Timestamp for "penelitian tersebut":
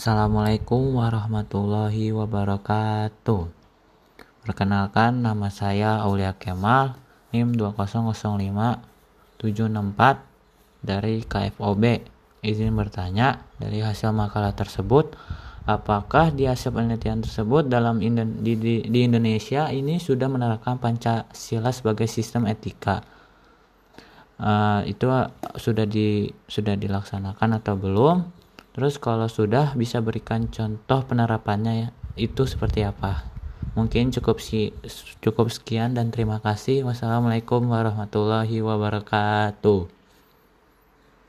16.72-17.68